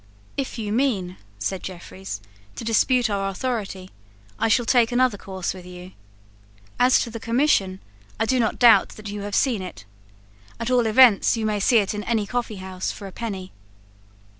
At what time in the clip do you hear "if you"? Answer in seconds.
0.35-0.73